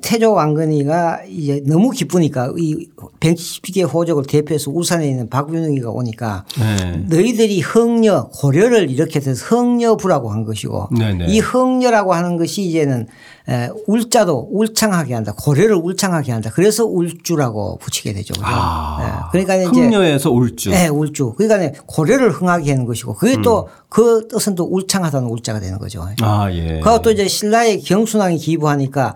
[0.04, 2.88] 태조 왕건이가 이제 너무 기쁘니까 이
[3.22, 7.06] 110개 호족을 대표해서 울산에 있는 박윤웅이가 오니까 네.
[7.08, 11.28] 너희들이 흥녀 고려를 이렇게 해서 흥녀부라고 한 것이고 네네.
[11.30, 13.08] 이 흥녀라고 하는 것이 이제는
[13.50, 15.34] 에, 울자도 울창하게 한다.
[15.38, 16.50] 고려를 울창하게 한다.
[16.54, 18.34] 그래서 울주라고 붙이게 되죠.
[18.34, 18.46] 그죠?
[18.46, 19.00] 아.
[19.02, 19.30] 예.
[19.32, 20.70] 그러니까 이제 흥녀에서 울주.
[20.70, 21.34] 네, 울주.
[21.38, 23.42] 그러니까 고려를 흥하게 하는 것이고 그게 음.
[23.42, 26.06] 또그 뜻은 또 울창하다는 울자가 되는 거죠.
[26.22, 26.82] 아, 예.
[27.04, 29.16] 또 이제 신라의 경순왕이 기부하니까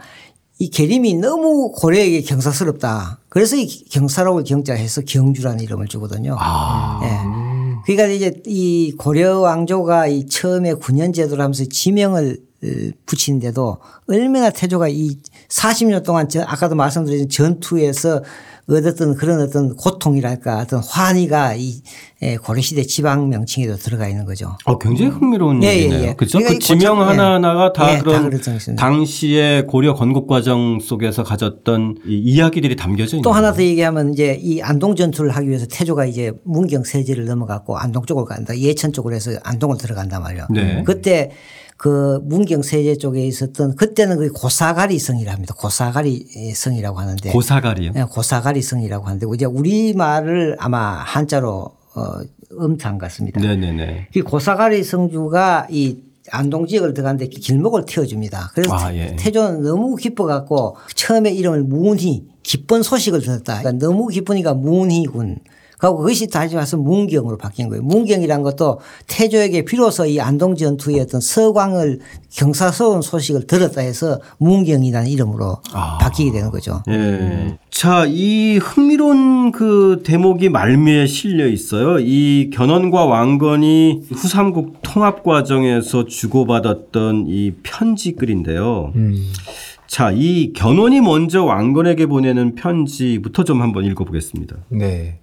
[0.59, 3.19] 이 계림이 너무 고려에게 경사스럽다.
[3.29, 6.35] 그래서 이 경사로울 경자해서 경주라는 이름을 주거든요.
[6.39, 6.99] 아.
[7.03, 7.77] 예.
[7.85, 12.67] 그러니까 이제 이 고려 왕조가 이 처음에 9년 제도를 하면서 지명을 어,
[13.05, 15.17] 붙이는데도 얼마나 태조가 이
[15.49, 18.23] 40년 동안 저 아까도 말씀드린 전투에서
[18.69, 21.81] 얻었던 그런 어떤 고통이랄까 어떤 환희가 이
[22.21, 24.57] 예, 고려시대 지방 명칭에도 들어가 있는 거죠.
[24.65, 26.03] 어, 굉장히 흥미로운 예, 예, 얘기네요.
[26.09, 26.13] 예.
[26.15, 26.39] 그렇죠?
[26.39, 27.03] 그러니까 그이 지명 예.
[27.03, 28.75] 하나하나가 다 예, 다 그런 정신입니다.
[28.75, 33.53] 당시의 고려 건국 과정 속에서 가졌던 이 이야기들이 담겨져 있는 또 하나.
[33.53, 38.25] 더 얘기하면 이제 이 안동 전투를 하기 위해서 태조가 이제 문경 세제를 넘어갔고 안동 쪽으로
[38.25, 38.57] 간다.
[38.57, 40.47] 예천 쪽으로 해서 안동을 들어간단 말이에요.
[40.49, 40.83] 네.
[40.85, 41.31] 그때
[41.77, 45.53] 그 문경 세제 쪽에 있었던 그때는 그 고사가리 성이랍니다.
[45.53, 47.91] 고사가리 성이라고 하는데 고사가리요.
[47.95, 52.19] 예, 고사가리 성이라고 하는데 이제 우리 말을 아마 한자로 어,
[52.59, 53.39] 음탄 같습니다.
[53.39, 54.07] 네네네.
[54.15, 55.97] 이 고사가리 성주가 이
[56.31, 58.51] 안동 지역을 들어가는데 길목을 틔워줍니다.
[58.53, 59.15] 그래서 아, 예.
[59.17, 63.59] 태조는 너무 기뻐갖고 처음에 이름을 문희 기쁜 소식을 들었다.
[63.59, 65.39] 그러니까 너무 기쁘니까 문희군.
[65.77, 67.83] 그리고 그것이 다시 와서 문경으로 바뀐 거예요.
[67.83, 71.99] 문경이란 것도 태조에게 비로소 이 안동 전투의 어떤 서광을
[72.31, 75.97] 경사스러운 소식을 들었다 해서 문경이라는 이름으로 아.
[75.99, 76.81] 바뀌게 되는 거죠.
[76.89, 77.57] 예.
[77.69, 81.99] 자, 이 흥미로운 그 대목이 말미에 실려 있어요.
[81.99, 88.93] 이 견훤과 왕건이 후삼국 통합 과정에서 주고받았던 이 편지글인데요.
[89.85, 94.55] 자, 이 견훤이 먼저 왕건에게 보내는 편지부터 좀 한번 읽어보겠습니다.
[94.69, 95.19] 네.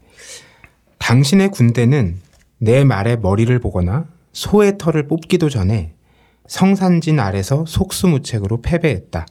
[1.05, 2.19] 당신의 군대는
[2.57, 5.93] 내 말에 머리를 보거나 소의 털을 뽑기도 전에
[6.47, 9.27] 성산진 아래서 속수무책으로 패배했다.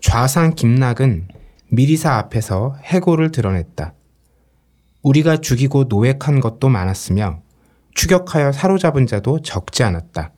[0.00, 1.26] 좌상 김락은
[1.70, 3.94] 미리사 앞에서 해고를 드러냈다.
[5.02, 7.42] 우리가 죽이고 노획한 것도 많았으며
[7.96, 10.30] 추격하여 사로잡은 자도 적지 않았다.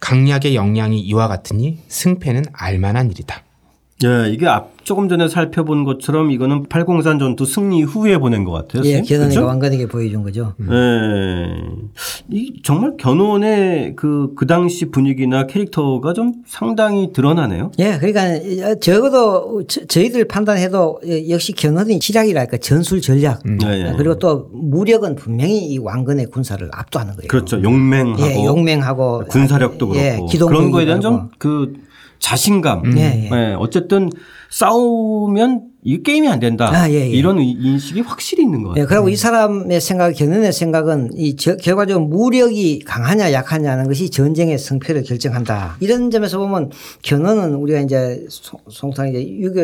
[0.00, 3.45] 강약의 역량이 이와 같으니 승패는 알만한 일이다.
[4.04, 8.82] 예, 이게 앞 조금 전에 살펴본 것처럼 이거는 팔공산 전투 승리 후에 보낸 것 같아요.
[8.84, 9.00] 예.
[9.00, 9.46] 견훤이가 그죠?
[9.46, 10.52] 왕건에게 보여준 거죠.
[10.60, 11.56] 예.
[12.30, 17.72] 이 정말 견훤의 그, 그 당시 분위기나 캐릭터가 좀 상당히 드러나네요.
[17.80, 23.94] 예, 그러니까 적어도 저- 저희들 판단해도 역시 견훤이 시작이랄까 전술 전략 네, 예.
[23.96, 27.28] 그리고 또 무력은 분명히 이 왕건의 군사를 압도하는 거예요.
[27.28, 27.60] 그렇죠.
[27.62, 31.28] 용맹하고 예, 용맹하고 군사력도 그렇고 예, 기동력이 그런 거에 대한 그렇고.
[31.38, 31.85] 좀그
[32.18, 32.96] 자신감.
[32.98, 33.30] 예, 예.
[33.32, 34.10] 예, 어쨌든
[34.50, 36.68] 싸우면 이 게임이 안 된다.
[36.74, 37.06] 아, 예, 예.
[37.10, 38.82] 이런 이- 인식이 확실히 있는 것 같아요.
[38.82, 44.58] 예, 그리고 이 사람의 생각, 견훤의 생각은 이 저- 결과적으로 무력이 강하냐 약하냐는 것이 전쟁의
[44.58, 45.76] 승패를 결정한다.
[45.78, 46.70] 이런 점에서 보면
[47.02, 49.62] 견훤은 우리가 이제 송- 송탄 이제 유교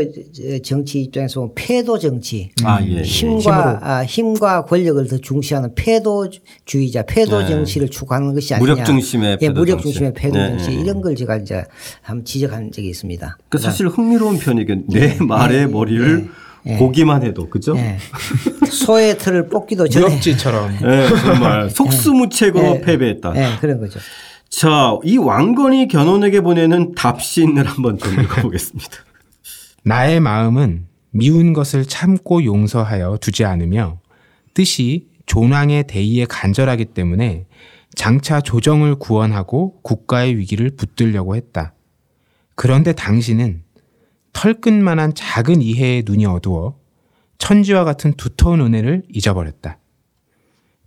[0.63, 2.51] 정치 입장에서 보면 패도 정치.
[2.63, 3.03] 아, 예, 예.
[3.03, 7.49] 힘과 아, 힘과 권력을 더 중시하는 패도주의자, 패도 네.
[7.49, 8.73] 정치를 추구하는 것이 아니냐.
[8.75, 9.83] 무력 중심의 예, 패도 무력.
[9.83, 10.75] 중심의 패도 네, 정치 네.
[10.83, 11.65] 이런 걸 제가 이제
[12.01, 13.39] 한번 지적한 적이 있습니다.
[13.49, 16.12] 그 사실 흥미로운 편이게 내 말의 머리를
[16.79, 17.77] 보기만 해도 그죠?
[17.77, 17.99] 예.
[18.71, 23.33] 소의 털을 뽑기도 전에 무역지처럼 예, 정말 속수무책으로 패배했다.
[23.37, 23.99] 예, 그런 거죠.
[24.49, 28.91] 자, 이 왕건이 견훤에게 보내는 답신을 한번 좀 읽어보겠습니다.
[29.83, 33.99] 나의 마음은 미운 것을 참고 용서하여 두지 않으며
[34.55, 37.47] 뜻이 존왕의 대의에 간절하기 때문에
[37.95, 41.75] 장차 조정을 구원하고 국가의 위기를 붙들려고 했다.
[42.55, 43.63] 그런데 당신은
[44.33, 46.81] 털끝만한 작은 이해의 눈이 어두워
[47.39, 49.79] 천지와 같은 두터운 은혜를 잊어버렸다.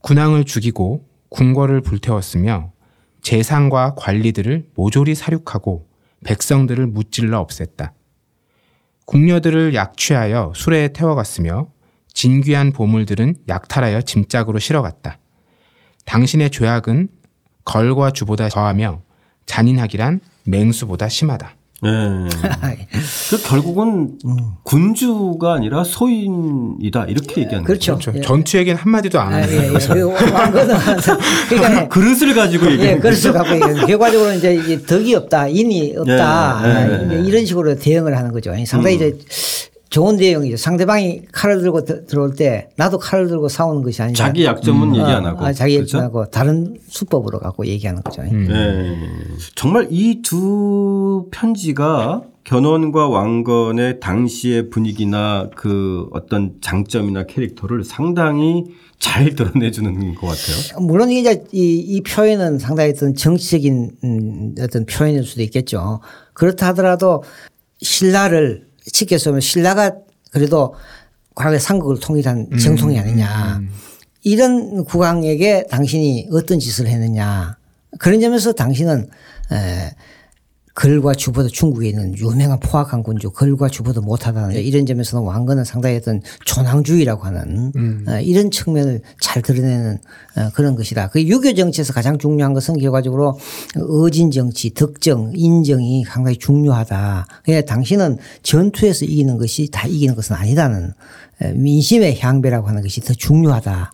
[0.01, 2.71] 군왕을 죽이고 궁궐을 불태웠으며
[3.21, 5.87] 재상과 관리들을 모조리 사륙하고
[6.23, 7.91] 백성들을 무찔러 없앴다.
[9.05, 11.69] 궁녀들을 약취하여 술에 태워갔으며
[12.13, 15.19] 진귀한 보물들은 약탈하여 짐짝으로 실어갔다.
[16.05, 17.09] 당신의 죄악은
[17.65, 19.01] 걸과 주보다 더하며
[19.45, 21.55] 잔인하기란 맹수보다 심하다.
[21.85, 22.87] 네.
[23.29, 24.17] 그 결국은
[24.63, 27.97] 군주가 아니라 소인이다 이렇게 얘기하는 그렇죠.
[27.97, 28.17] 그렇죠.
[28.17, 28.21] 예.
[28.21, 29.69] 전투에겐 한 마디도 안 아, 하는 예, 예.
[29.69, 30.75] 그 왕건은
[31.49, 33.85] 그러니까 그릇을 가지고 예, 얘기하는 그래서 갖고 얘기해요.
[33.85, 37.21] 결과적으로 이제 이게 덕이 없다, 인이 없다 예, 예, 아, 예.
[37.21, 38.53] 이런 식으로 대응을 하는 거죠.
[38.65, 39.17] 상당히 이제
[39.89, 40.57] 좋은 대응이죠.
[40.57, 45.05] 상대방이 칼을 들고 드- 들어올 때 나도 칼을 들고 싸우는 것이 아니라 자기 약점은 얘기
[45.05, 45.97] 안 하고 아, 자기 그렇죠?
[45.97, 48.23] 약점하고 다른 수법으로 갖고 얘기하는 거죠.
[48.23, 48.97] 네.
[49.55, 58.65] 정말 이 두 편지가 견훤과 왕건의 당시의 분위기나 그 어떤 장점이나 캐릭터를 상당히
[58.99, 60.79] 잘 드러내주는 것 같아요.
[60.85, 66.01] 물론 이제 이, 이 표현은 상당히 어떤 정치적인 음, 어떤 표현일 수도 있겠죠.
[66.33, 67.23] 그렇다 하더라도
[67.81, 69.95] 신라를 쉽게 말하면 신라가
[70.31, 70.75] 그래도
[71.35, 73.61] 과거에 삼국을 통일한 정통이 아니냐.
[74.23, 77.57] 이런 국왕에게 당신이 어떤 짓을 했느냐.
[77.99, 79.09] 그런 점에서 당신은
[79.51, 79.91] 에,
[80.75, 86.21] 걸과 주보다 중국에 있는 유명한 포악한 군주 걸과 주보다 못하다는 이런 점에서는 왕건은 상당히 어떤
[86.43, 87.71] 존왕주의라고 하는
[88.09, 89.97] 어, 이런 측면을 잘 드러내는
[90.37, 91.07] 어, 그런 것이다.
[91.09, 93.39] 그 유교 정치에서 가장 중요한 것은 결과적으로
[93.89, 97.25] 어진 정치, 덕정, 인정이 상당히 중요하다.
[97.43, 100.91] 그러니까 당신은 전투에서 이기는 것이 다 이기는 것은 아니다는
[101.41, 103.93] 에, 민심의 향배라고 하는 것이 더 중요하다.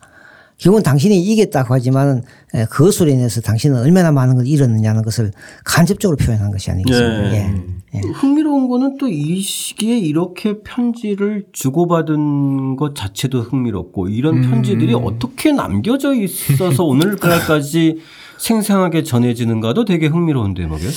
[0.62, 2.22] 결국은 당신이 이겼다고 하지만은
[2.54, 5.32] 에, 그것으로 인해서 당신은 얼마나 많은 걸 잃었느냐는 것을
[5.66, 7.30] 간접적으로 표현한 것이 아니겠습니까?
[7.32, 7.56] 네.
[7.96, 8.00] 예.
[8.14, 16.14] 흥미로운 거는 또 이 시기에 이렇게 편지를 주고받은 것 자체도 흥미롭고 이런 편지들이 어떻게 남겨져
[16.14, 17.98] 있어서 오늘날까지
[18.38, 20.92] 생생하게 전해지는가도 되게 흥미로운데 말이에요.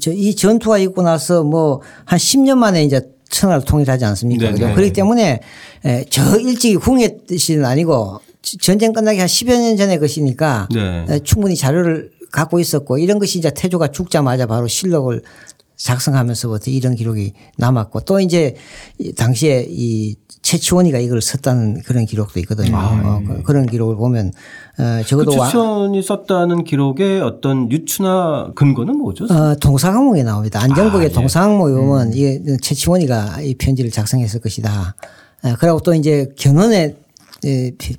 [0.00, 4.44] 저이 전투가 있고 나서 뭐 한 10년 만에 이제 천하를 통일하지 않습니까?
[4.46, 4.52] 네네.
[4.60, 4.74] 그죠?
[4.74, 5.40] 그렇기 때문에
[5.84, 8.25] 에, 저 일찍이 궁의 뜻은 아니고 지-
[8.60, 11.04] 전쟁 끝나기 한 10여 년 전의 것이니까 네.
[11.08, 15.22] 에, 충분히 자료를 갖고 있었고 이런 것이 이제 태조가 죽자마자 바로 실록을
[15.76, 18.54] 작성하면서부터 이런 기록이 남았고 또 이제
[18.98, 22.76] 이 당시에 이 최치원이가 이걸 썼다는 그런 기록도 있거든요.
[22.76, 24.28] 어, 그- 그런 기록을 보면
[24.78, 29.24] 어, 그 적어도 왕- 추천이 썼다는 기록의 어떤 유추나 근거는 뭐죠?
[29.24, 30.60] 어, 동사항목에 나옵니다.
[30.62, 31.12] 안정복의 아, 예.
[31.12, 34.94] 동사항목에 보면 이게 최치원이가 이 편지를 작성했을 것이다.
[35.42, 37.05] 어, 그리고 또 이제 견훤의 에, 피-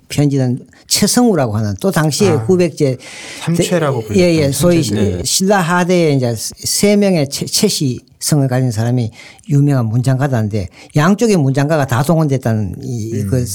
[0.09, 2.97] 편지는 최성우라고 하는 또 당시에 후백제
[3.41, 5.23] 삼최라고 불렸던 예예 소위 삼최.
[5.23, 9.11] 신라 하대에 이제 세 명의 최, 최씨 성을 가진 사람이
[9.49, 13.45] 유명한 문장가다인데 양쪽의 문장가가 다 동원됐다는 이그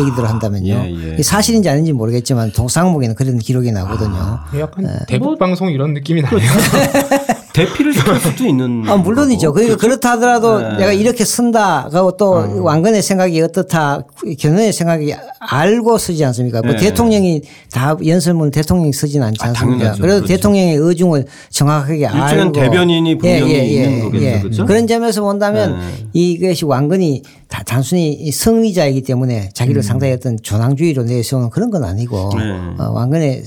[0.00, 0.74] 얘기들을 한다면요.
[0.74, 1.14] 예, 예.
[1.14, 4.38] 이게 사실인지 아닌지 모르겠지만 동사항목에는 그런 기록이 나거든요.
[4.58, 4.92] 약간 네.
[5.08, 6.50] 대북 방송 이런 느낌이 나네요.
[7.52, 8.84] 대피를 시킬 수도 있는.
[8.88, 9.52] 아, 물론이죠.
[9.52, 10.76] 그러니까 그렇다 하더라도 네.
[10.78, 11.88] 내가 이렇게 쓴다.
[11.92, 14.02] 하고 또 왕건의 생각이 어떻다.
[14.38, 16.62] 견훤의 생각이 알고 쓰지 않습니까?
[16.62, 16.78] 뭐 네.
[16.78, 19.78] 대통령이 다 연설문 대통령이 쓰진 않지 아, 않습니까?
[19.78, 20.00] 당연하죠.
[20.02, 20.34] 그래도 그렇죠.
[20.34, 22.52] 대통령의 의중을 정확하게 일종의 알고.
[22.52, 24.40] 대변인이 분명히 있는 거겠죠.
[24.42, 24.66] 그렇죠?
[24.66, 26.06] 그런 점에서 본다면 네.
[26.12, 32.30] 이것이 왕건이 다 단순히 이 승리자이기 때문에 자기를 상당히 어떤 존왕주의로 내세우는 그런 건 아니고
[32.38, 32.50] 네.
[32.78, 33.42] 어, 왕건의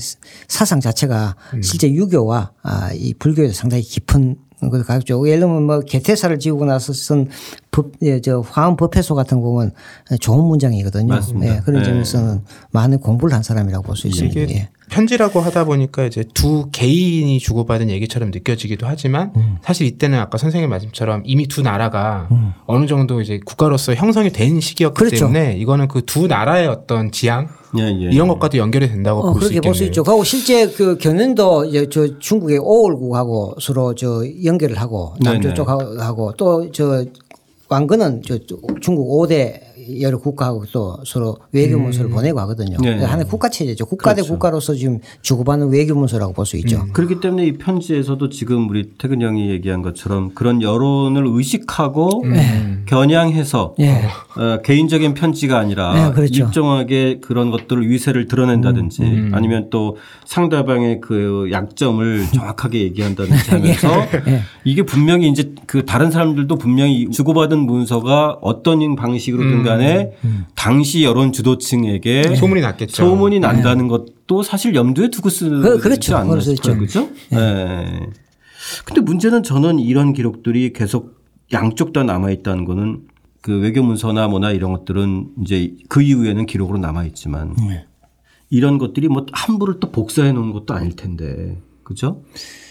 [0.47, 4.35] 사상 자체가 실제 유교와 아, 이 불교에 상당히 깊은
[4.71, 5.27] 걸 가졌죠.
[5.27, 7.27] 예를 들면 뭐 개태사를 지우고 나서 쓴
[7.71, 9.71] 법, 예, 저 화엄 법회소 같은 거 보면
[10.21, 11.07] 좋은 문장이거든요.
[11.13, 11.55] 맞습니다.
[11.55, 11.89] 예, 그런 네.
[11.89, 14.39] 점에서는 많은 공부를 한 사람이라고 볼 수 있습니다.
[14.39, 14.69] 이게 예.
[14.89, 19.57] 편지라고 하다 보니까 이제 두 개인이 주고받은 얘기처럼 느껴지기도 하지만 음.
[19.61, 22.29] 사실 이때는 아까 선생님 말씀처럼 이미 두 나라가
[22.65, 25.17] 어느 정도 이제 국가로서 형성이 된 시기였기 그렇죠.
[25.27, 28.09] 때문에 이거는 그 두 나라의 어떤 지향 예, 예.
[28.11, 29.71] 이런 것과도 연결이 된다고 어, 볼수 그렇게 있겠네요.
[29.71, 30.03] 볼수 있죠.
[30.03, 30.97] 그리고 실제 그
[31.65, 35.39] 이제 저 중국의 오월국하고 서로 저 연결을 하고 네네.
[35.39, 37.03] 남쪽 쪽하고 또 저
[37.67, 38.37] 왕건은 저
[38.81, 39.59] 중국 5대
[40.01, 42.77] 여러 국가하고 또 서로 외교 문서를 보내고 하거든요.
[42.81, 43.03] 네.
[43.03, 43.85] 하나의 국가 체제죠.
[43.85, 44.33] 국가 대 그렇죠.
[44.33, 46.85] 국가로서 지금 주고받는 외교 문서라고 볼 수 있죠.
[46.93, 52.23] 그렇기 때문에 이 편지에서도 지금 우리 태근 형이 얘기한 것처럼 그런 여론을 의식하고
[52.85, 54.03] 겨냥해서 예.
[54.37, 56.45] 어, 개인적인 편지가 아니라 네, 그렇죠.
[56.45, 63.87] 일정하게 그런 것들을 위세를 드러낸다든지 음, 아니면 또 상대방의 그 약점을 정확하게 얘기한다든지 하면서
[64.27, 64.41] 예.
[64.63, 70.11] 이게 분명히 이제 그 다른 사람들도 분명히 주고받은 문서가 어떤 방식으로든 간에
[70.55, 72.95] 당시 여론 주도층에게 소문이 났겠죠.
[73.05, 76.15] 소문이 난다는 것도 사실 염두에 두고 쓰는 그- 그렇죠.
[76.17, 76.53] 않나 싶어요.
[76.53, 76.75] 있죠.
[76.77, 77.09] 그렇죠?
[77.31, 77.99] 네.
[78.85, 81.21] 근데 문제는 저는 이런 기록들이 계속
[81.53, 83.01] 양쪽 다 남아 있다는 거는
[83.41, 87.85] 그 외교 문서나 뭐나 이런 것들은 이제 그 이후에는 기록으로 남아 있지만 네.
[88.49, 91.61] 이런 것들이 뭐 함부로 또 복사해 놓은 것도 아닐 텐데.
[91.85, 92.21] 그죠?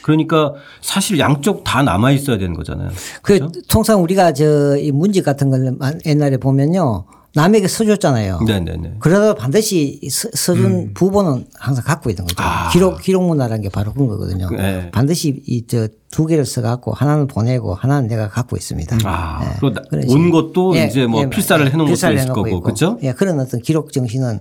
[0.03, 2.91] 그러니까 사실 양쪽 다 남아 있어야 되는 거잖아요.
[3.23, 7.07] 그 통상 우리가 저 이 문집 같은 걸 옛날에 보면요.
[7.37, 8.41] 남에게 써줬잖아요.
[8.47, 8.97] 네네네.
[9.01, 12.37] 그러다 반드시 써- 써준 부분은 항상 갖고 있는 거죠.
[12.73, 14.49] 기록 기록 문화라는 게 바로 그런 거거든요.
[14.51, 14.91] 네.
[14.93, 18.99] 반드시 이 저 두 개를 써갖고 하나는 보내고 하나는 내가 갖고 있습니다.
[19.03, 19.75] 아, 그런
[20.09, 20.31] 온.
[20.31, 22.61] 것도 예, 이제 뭐 예, 필사를 해놓은 것도 필사를 있을 거고, 있고.
[22.61, 22.99] 그죠?
[23.03, 24.39] 예, 그런 어떤 기록 정신은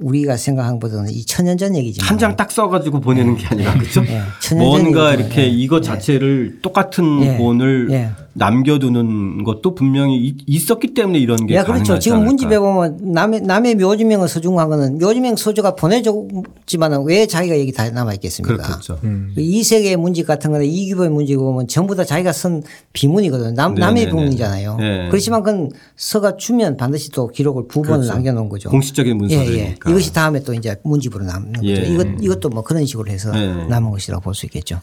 [0.00, 4.02] 우리가 생각한 것보다는 이 천년 전 얘기지만 한 장 딱 써가지고 보내는 게 아니라 그죠?
[4.08, 5.26] 예, 천년 전 뭔가 얘기죠.
[5.28, 7.36] 이렇게 이거 자체를 똑같은 예.
[7.36, 8.10] 본을 예.
[8.36, 11.98] 남겨두는 것도 분명히 이- 있었기 때문에 이런 게 예, 그렇죠.
[12.00, 12.24] 지금.
[12.24, 18.14] 문집에 보면 남의, 남의 묘지명을 서준 거는 묘지명 소주가 보내줬지만은 왜 자기가 여기 다 남아
[18.14, 18.56] 있겠습니까?
[18.56, 18.98] 그렇겠죠.
[19.36, 23.52] 이 세계의 문집 같은 거는 이규보의 문집 보면 전부 다 자기가 쓴 비문이거든요.
[23.52, 24.10] 남, 남의 네네네.
[24.10, 24.76] 비문이잖아요.
[24.78, 25.08] 네.
[25.10, 28.68] 그렇지만 그건 서가 주면 반드시 또 기록을 부분을 남겨놓은 거죠.
[28.70, 29.83] 공식적인 예, 문서들이니까.
[29.83, 29.83] 예.
[29.88, 31.66] 이것이 다음에 또 이제 문집으로 남는 거죠.
[31.68, 31.86] 예.
[31.86, 33.66] 이것, 이것도 뭐 그런 식으로 해서 네.
[33.66, 34.80] 남은 것이라고 볼 수 있겠죠.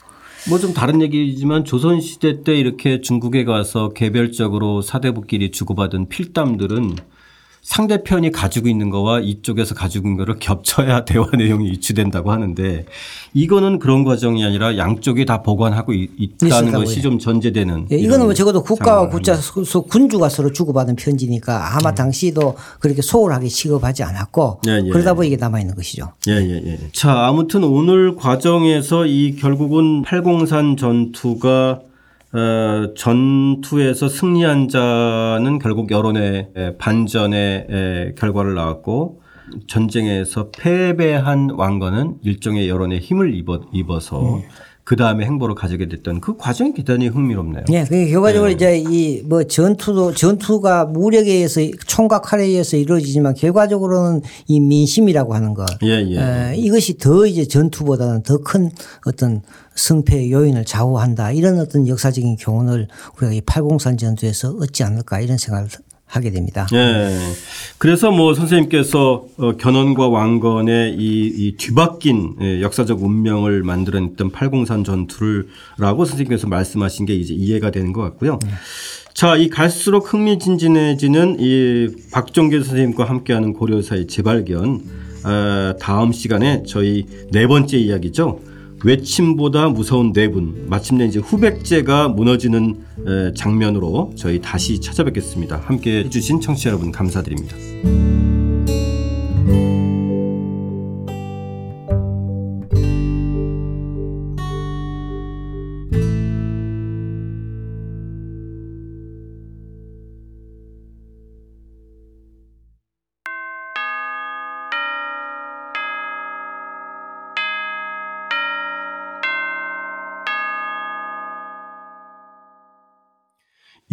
[0.50, 6.96] 뭐 좀 다른 얘기지만 조선 시대 때 이렇게 중국에 가서 개별적으로 사대부끼리 주고받은 필담들은
[7.62, 12.86] 상대편이 가지고 있는 거와 이쪽에서 가지고 있는 거를 겹쳐야 대화 내용이 이취된다고 하는데
[13.34, 16.72] 이거는 그런 과정이 아니라 양쪽이 다 보관하고 있- 있다는.
[16.74, 17.88] 것이 좀 전제되는.
[17.92, 19.38] 예, 이거는 뭐 적어도 국가와 국자
[19.88, 24.90] 군주가 서로 주고받은 편지니까 아마 당시도 그렇게 소홀하게 취급하지 않았고 예, 예.
[24.90, 26.12] 그러다 보니 이게 남아 있는 것이죠.
[26.28, 26.80] 예, 예, 예.
[26.94, 31.80] 자, 아무튼 오늘 과정에서 이 결국은 팔공산 전투가
[32.34, 39.22] 어, 전투에서 승리한 자는 결국 여론의 에, 반전의 에, 결과를 낳았고
[39.68, 44.40] 전쟁에서 패배한 왕건은 일종의 여론의 힘을 입어, 입어서
[44.92, 47.64] 그 다음에 행보를 가지게 됐던 그 과정이 대단히 흥미롭네요.
[47.72, 54.22] 예, 그 결과적으로 이제 이 뭐 전투도 전투가 무력에 의해서 총과 칼에 의해서 이루어지지만 결과적으로는
[54.48, 56.52] 이 민심이라고 하는 것 예, 예.
[56.52, 58.70] 에, 이것이 더 이제 전투보다는 더 큰
[59.06, 59.42] 어떤
[59.76, 65.70] 승패의 요인을 좌우한다 이런 어떤 역사적인 교훈을 우리가 이 팔공산 전투에서 얻지 않을까 이런 생각을
[66.12, 66.68] 하게 됩니다.
[66.74, 67.18] 예.
[67.78, 76.04] 그래서 뭐 선생님께서 어, 견훤과 왕건의 이, 이 뒤바뀐 예, 역사적 운명을 만들어냈던 팔공산 전투를라고
[76.04, 78.40] 선생님께서 말씀하신 게 이제 이해가 되는 것 같고요.
[79.14, 84.82] 자, 이 갈수록 흥미진진해지는 이 박종계 선생님과 함께하는 고려사의 재발견.
[85.24, 88.40] 아, 다음 시간에 저희 네 번째 이야기죠.
[88.84, 95.62] 외침보다 무서운 내분 마침내 이제 후백제가 무너지는 에, 장면으로 저희 다시 찾아뵙겠습니다.
[95.66, 98.31] 함께 해주신 청취자 여러분 감사드립니다.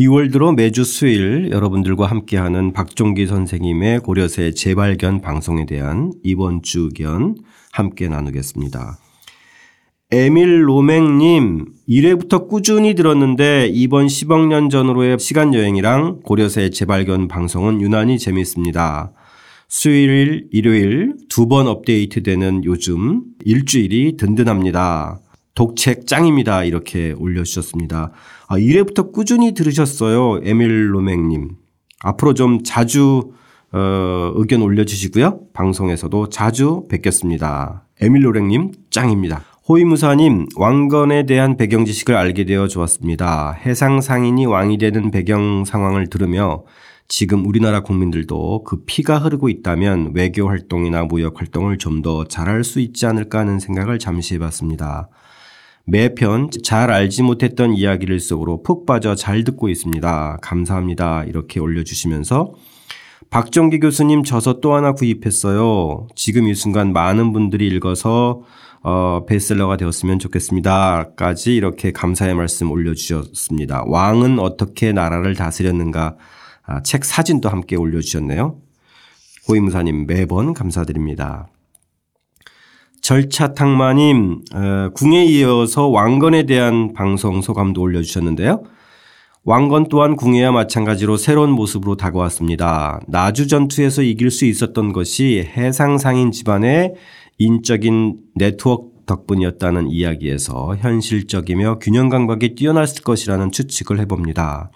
[0.00, 7.34] 이월 들어 매주 수요일 여러분들과 함께하는 박종기 선생님의 고려세 재발견 방송에 대한 이번 주 의견
[7.72, 8.96] 함께 나누겠습니다.
[10.12, 18.20] 에밀 로맹님 1회부터 꾸준히 들었는데 이번 10억 년 전으로의 시간 여행이랑 고려세 재발견 방송은 유난히
[18.20, 19.12] 재미있습니다.
[19.66, 25.18] 수요일, 일요일 두 번 업데이트되는 요즘 일주일이 든든합니다.
[25.58, 26.62] 독책 짱입니다.
[26.62, 28.12] 이렇게 올려주셨습니다.
[28.46, 30.38] 아, 1회부터 꾸준히 들으셨어요.
[30.44, 31.50] 에밀 로맹님.
[31.98, 33.32] 앞으로 좀 자주
[33.72, 35.40] 어, 의견 올려주시고요.
[35.54, 37.88] 방송에서도 자주 뵙겠습니다.
[38.00, 39.42] 에밀 로랭님 짱입니다.
[39.68, 43.50] 호위무사님 왕건에 대한 배경 지식을 알게 되어 좋았습니다.
[43.50, 46.62] 해상 상인이 왕이 되는 배경 상황을 들으며
[47.08, 52.78] 지금 우리나라 국민들도 그 피가 흐르고 있다면 외교 활동이나 무역 활동을 좀 더 잘할 수
[52.78, 55.08] 있지 않을까 하는 생각을 잠시 해봤습니다.
[55.88, 60.38] 매편 잘 알지 못했던 이야기를 속으로 푹 빠져 잘 듣고 있습니다.
[60.42, 61.24] 감사합니다.
[61.24, 62.52] 이렇게 올려주시면서
[63.30, 66.08] 박정기 교수님 저서 또 하나 구입했어요.
[66.14, 68.42] 지금 이 순간 많은 분들이 읽어서
[68.82, 71.14] 어, 베스트셀러가 되었으면 좋겠습니다.
[71.16, 73.84] 까지 이렇게 감사의 말씀 올려주셨습니다.
[73.86, 76.16] 왕은 어떻게 나라를 다스렸는가
[76.64, 78.58] 아, 책 사진도 함께 올려주셨네요.
[79.48, 81.48] 호위무사님 매번 감사드립니다.
[83.08, 88.64] 절차탕마님 어, 궁에 이어서 왕건에 대한 방송 소감도 올려주셨는데요.
[89.44, 93.00] 왕건 또한 궁예와 마찬가지로 새로운 모습으로 다가왔습니다.
[93.08, 96.96] 나주 전투에서 이길 수 있었던 것이 해상상인 집안의
[97.38, 104.70] 인적인 네트워크 덕분이었다는 이야기에서 현실적이며 균형 감각이 뛰어났을 것이라는 추측을 해봅니다.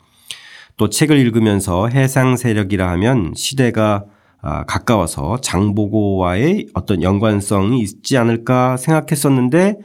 [0.78, 9.76] 또 책을 읽으면서 해상 세력이라 하면 시대가 아, 가까워서 장보고와의 어떤 연관성이 있지 않을까 생각했었는데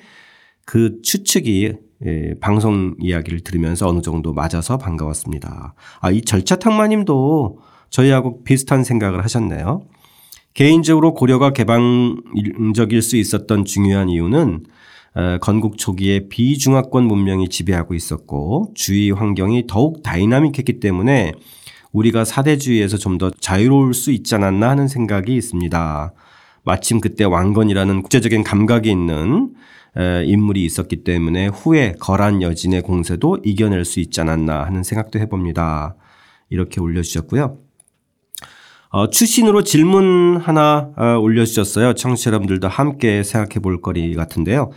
[0.65, 1.73] 그 추측이
[2.05, 5.73] 예, 방송 이야기를 들으면서 어느 정도 맞아서 반가웠습니다.
[5.99, 9.81] 아, 이 절차 탕마님도 저희하고 비슷한 생각을 하셨네요.
[10.53, 14.65] 개인적으로 고려가 개방적일 수 있었던 중요한 이유는
[15.15, 21.33] 어, 건국 초기에 비중화권 문명이 지배하고 있었고 주위 환경이 더욱 다이나믹했기 때문에
[21.91, 26.13] 우리가 사대주의에서 좀 더 자유로울 수 있지 않았나 하는 생각이 있습니다.
[26.63, 29.53] 마침 그때 왕건이라는 국제적인 감각이 있는
[30.25, 35.95] 인물이 있었기 때문에 후에 거란 여진의 공세도 이겨낼 수 있지 않았나 하는 생각도 해봅니다.
[36.49, 37.57] 이렇게 올려주셨고요.
[38.89, 41.93] 어, 추신으로 질문 하나 어, 올려주셨어요.
[41.93, 44.71] 청취자 여러분들도 함께 생각해 볼 거리 같은데요.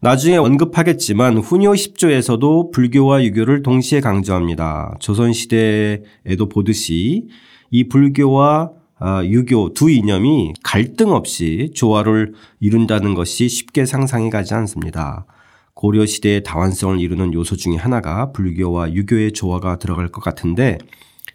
[0.00, 4.94] 나중에 언급하겠지만 훈요 10조에서도 불교와 유교를 동시에 강조합니다.
[5.00, 7.28] 조선시대에도 보듯이
[7.70, 15.26] 이 불교와 아, 유교 두 이념이 갈등 없이 조화를 이룬다는 것이 쉽게 상상이 가지 않습니다.
[15.74, 20.78] 고려 시대의 다완성을 이루는 요소 중의 하나가 불교와 유교의 조화가 들어갈 것 같은데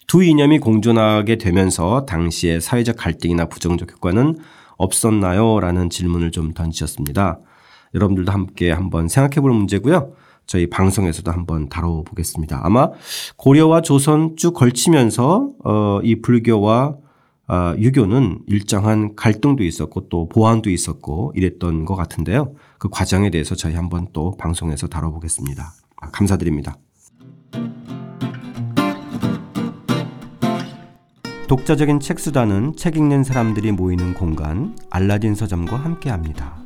[0.08, 4.38] 두 이념이 공존하게 되면서 당시의 사회적 갈등이나 부정적 효과는
[4.78, 5.60] 없었나요?
[5.60, 7.40] 라는 질문을 좀 던지셨습니다.
[7.94, 10.14] 여러분들도 함께 한번 생각해 볼 문제고요.
[10.46, 12.60] 저희 방송에서도 한번 다뤄보겠습니다.
[12.64, 12.90] 아마
[13.38, 16.98] 고려와 조선 쭉 걸치면서 어, 이 불교와
[17.48, 22.54] 아, 유교는 일정한 갈등도 있었고 또 보완도 있었고 이랬던 것 같은데요.
[22.78, 25.74] 그 과정에 대해서 저희 한번 또 방송에서 다뤄보겠습니다.
[26.02, 26.78] 아, 감사드립니다.
[31.50, 36.61] 독자적인 책 수단은 책 읽는 사람들이 모이는 공간 알라딘 서점과 함께합니다.